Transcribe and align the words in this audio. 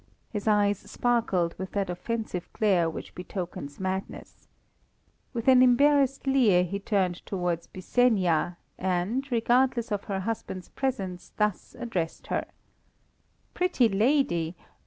His 0.31 0.47
eyes 0.47 0.79
sparkled 0.79 1.53
with 1.59 1.73
that 1.73 1.87
offensive 1.91 2.51
glare 2.53 2.89
which 2.89 3.13
betokens 3.13 3.79
madness. 3.79 4.47
With 5.31 5.47
an 5.47 5.61
embarrassed 5.61 6.25
leer 6.25 6.63
he 6.63 6.79
turned 6.79 7.23
towards 7.23 7.67
Byssenia, 7.67 8.57
and 8.79 9.31
regardless 9.31 9.91
of 9.91 10.05
her 10.05 10.21
husband's 10.21 10.69
presence, 10.69 11.33
thus 11.37 11.75
addressed 11.77 12.25
her: 12.33 12.45
"Pretty 13.53 13.89
lady! 13.89 14.55